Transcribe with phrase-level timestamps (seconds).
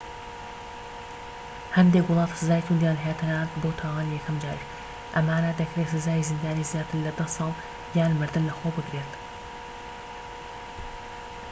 [1.77, 4.71] هەندێک وڵات سزای تووندیان هەیە تەنانەت بۆ تاوانی یەکەم جاریش
[5.15, 7.51] ئەمانە دەکرێت سزای زیندانی زیاتر لە 10 ساڵ
[7.97, 9.11] یان مردن لەخۆ بگرێت